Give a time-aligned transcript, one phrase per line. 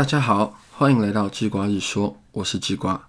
[0.00, 3.08] 大家好，欢迎来到智瓜日说，我是智瓜。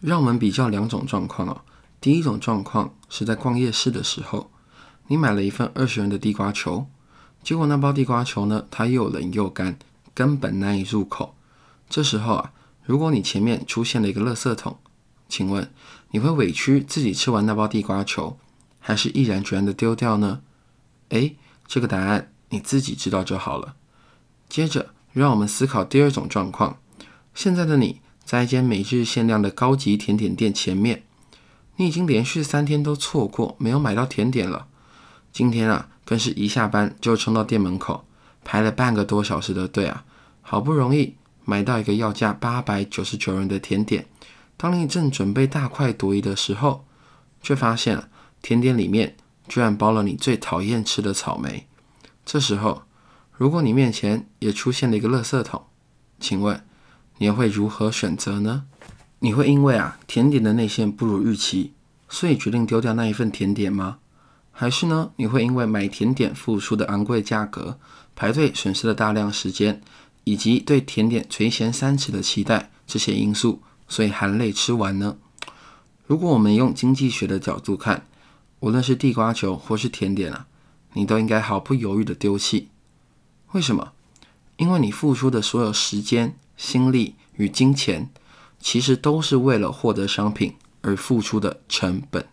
[0.00, 1.62] 让我们比较两种状况哦。
[2.00, 4.48] 第一种状况是在逛夜市的时候，
[5.08, 6.86] 你买了一份二十元的地瓜球，
[7.42, 9.76] 结果那包地瓜球呢，它又冷又干，
[10.14, 11.34] 根本难以入口。
[11.88, 12.52] 这时候啊，
[12.84, 14.78] 如果你前面出现了一个垃圾桶，
[15.28, 15.68] 请问
[16.12, 18.38] 你会委屈自己吃完那包地瓜球，
[18.78, 20.42] 还是毅然决然的丢掉呢？
[21.08, 21.36] 诶，
[21.66, 23.74] 这个答案你自己知道就好了。
[24.48, 24.94] 接着。
[25.12, 26.78] 让我们思考第二种状况：
[27.34, 31.02] 现在的你在一间每日限量的高级甜点店前面，
[31.76, 34.66] 你已经连续三天都错过，没有买到甜点了。
[35.32, 38.04] 今天啊，更是一下班就冲到店门口，
[38.44, 40.04] 排了半个多小时的队啊，
[40.42, 44.06] 好不容易买到一个要价八百九十九元的甜点。
[44.56, 46.84] 当你正准备大快朵颐的时候，
[47.42, 48.10] 却发现
[48.42, 49.16] 甜点里面
[49.48, 51.66] 居然包了你最讨厌吃的草莓。
[52.24, 52.82] 这时候，
[53.40, 55.62] 如果你面前也出现了一个垃圾桶，
[56.18, 56.62] 请问
[57.16, 58.64] 你会如何选择呢？
[59.20, 61.72] 你会因为啊甜点的内馅不如预期，
[62.06, 63.96] 所以决定丢掉那一份甜点吗？
[64.52, 67.78] 还是呢你会因为买甜点付出的昂贵价格、
[68.14, 69.80] 排队损失了大量时间，
[70.24, 75.16] 以及对甜点垂涎三尺的期待这些因素，所以含泪吃完呢？
[76.06, 78.04] 如果我们用经济学的角度看，
[78.58, 80.46] 无论是地瓜球或是甜点啊，
[80.92, 82.68] 你都应该毫不犹豫的丢弃。
[83.52, 83.92] 为什么？
[84.56, 88.08] 因为你付出的所有时间、心力与金钱，
[88.60, 92.26] 其实都是为了获得商品而付出的成本。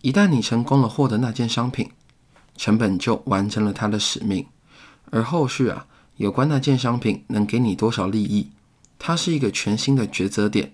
[0.00, 1.90] 一旦你成功了获得那件商品，
[2.56, 4.46] 成本就完成了它的使命。
[5.10, 5.86] 而后续啊，
[6.16, 8.50] 有关那件商品能给你多少利益，
[8.98, 10.72] 它是一个全新的抉择点，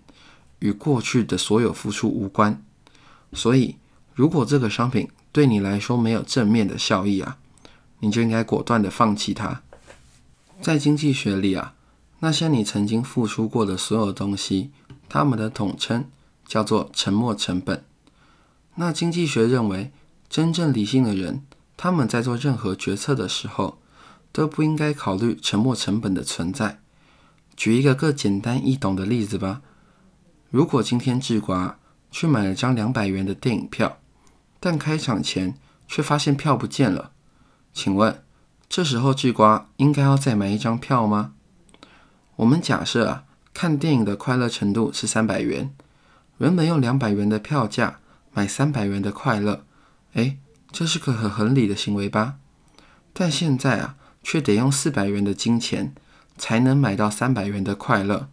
[0.58, 2.62] 与过去的所有付出无关。
[3.32, 3.76] 所以，
[4.12, 7.38] 如果这个商品对你来说没有正面的效益啊，
[8.04, 9.62] 你就应该果断的放弃它。
[10.60, 11.74] 在经济学里啊，
[12.20, 14.70] 那些你曾经付出过的所有东西，
[15.08, 16.04] 它们的统称
[16.46, 17.82] 叫做沉没成本。
[18.74, 19.90] 那经济学认为，
[20.28, 21.42] 真正理性的人，
[21.78, 23.78] 他们在做任何决策的时候，
[24.32, 26.80] 都不应该考虑沉没成本的存在。
[27.56, 29.62] 举一个更简单易懂的例子吧。
[30.50, 31.78] 如果今天智瓜
[32.10, 33.98] 去买了张两百元的电影票，
[34.60, 35.56] 但开场前
[35.88, 37.12] 却发现票不见了。
[37.74, 38.22] 请问，
[38.68, 41.32] 这时候智瓜应该要再买一张票吗？
[42.36, 45.74] 我们假设啊，看电影的快乐程度是三百元，
[46.38, 47.98] 原本用两百元的票价
[48.32, 49.64] 买三百元的快乐，
[50.12, 50.38] 哎，
[50.70, 52.36] 这是个很合理的行为吧？
[53.12, 55.92] 但现在啊，却得用四百元的金钱
[56.38, 58.28] 才能买到三百元的快乐。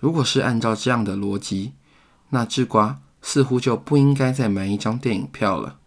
[0.00, 1.74] 如果是按照这样的逻辑，
[2.30, 5.78] 那智瓜似乎就不应该再买一张电影票了。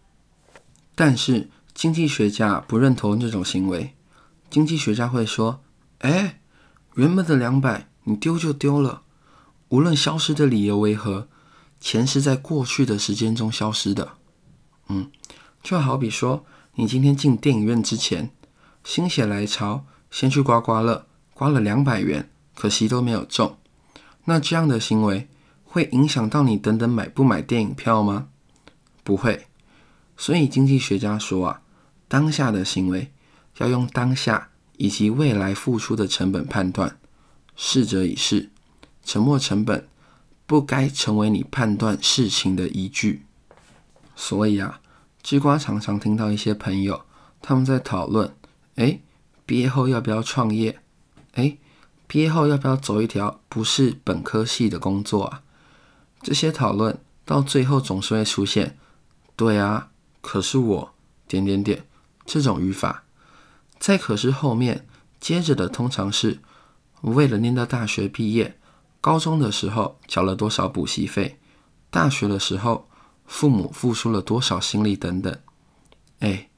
[0.94, 1.50] 但是。
[1.76, 3.94] 经济学家不认同这种行为。
[4.48, 5.60] 经济学家会说
[6.00, 6.40] ：“哎，
[6.94, 9.02] 原本的两百你丢就丢了，
[9.68, 11.28] 无论消失的理由为何，
[11.78, 14.12] 钱是在过去的时间中消失的。”
[14.88, 15.10] 嗯，
[15.62, 18.30] 就好比说，你今天进电影院之前，
[18.82, 21.04] 心血来潮先去刮刮乐，
[21.34, 23.58] 刮了两百元，可惜都没有中。
[24.24, 25.28] 那这样的行为
[25.62, 28.28] 会影响到你等等买不买电影票吗？
[29.04, 29.48] 不会。
[30.16, 31.60] 所以经济学家说啊。
[32.08, 33.12] 当下的行为
[33.58, 36.98] 要用当下以及未来付出的成本判断，
[37.56, 38.50] 逝者已逝，
[39.02, 39.88] 沉没成本
[40.46, 43.24] 不该成为你判断事情的依据。
[44.14, 44.80] 所以啊，
[45.22, 47.04] 智瓜常常听到一些朋友
[47.42, 48.34] 他们在讨论：
[48.76, 49.00] 哎，
[49.44, 50.78] 毕业后要不要创业？
[51.32, 51.56] 哎，
[52.06, 55.42] 毕业后要不要走一条不是本科系的工作啊？
[56.22, 58.78] 这些讨论到最后总是会出现：
[59.34, 59.90] 对啊，
[60.20, 60.94] 可是我
[61.26, 61.84] 点点点。
[62.26, 63.04] 这种语法，
[63.78, 64.84] 在可是后面
[65.20, 66.40] 接着的通常是
[67.02, 68.58] 为了念到大学毕业，
[69.00, 71.38] 高中的时候缴了多少补习费，
[71.88, 72.88] 大学的时候
[73.24, 75.38] 父母付出了多少心力等等。
[76.18, 76.50] 哎，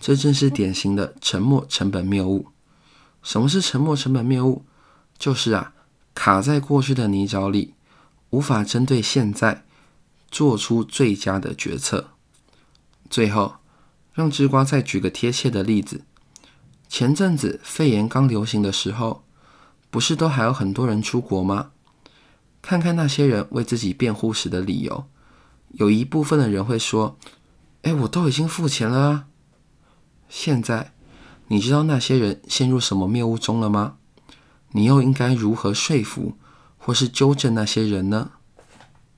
[0.00, 2.48] 这正是典型的沉没成本谬误。
[3.22, 4.64] 什么是沉没成本谬误？
[5.18, 5.74] 就是啊，
[6.14, 7.74] 卡在过去的泥沼里，
[8.30, 9.66] 无法针对现在
[10.30, 12.10] 做出最佳的决策。
[13.10, 13.59] 最后。
[14.20, 16.02] 让之瓜再举个贴切的例子，
[16.90, 19.24] 前阵子肺炎刚流行的时候，
[19.88, 21.70] 不是都还有很多人出国吗？
[22.60, 25.06] 看看那些人为自己辩护时的理由，
[25.70, 27.16] 有一部分的人会说
[27.80, 29.26] ：“哎，我都已经付钱了啊。”
[30.28, 30.92] 现在
[31.48, 33.96] 你知道那些人陷入什么谬误中了吗？
[34.72, 36.36] 你又应该如何说服
[36.76, 38.32] 或是纠正那些人呢？